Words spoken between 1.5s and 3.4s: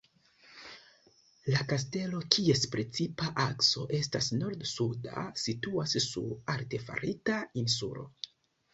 La kastelo, kies precipa